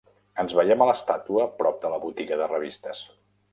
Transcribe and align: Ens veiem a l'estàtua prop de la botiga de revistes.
Ens 0.43 0.55
veiem 0.59 0.81
a 0.85 0.87
l'estàtua 0.91 1.45
prop 1.61 1.79
de 1.85 1.93
la 1.97 2.01
botiga 2.09 2.43
de 2.43 2.51
revistes. 2.57 3.07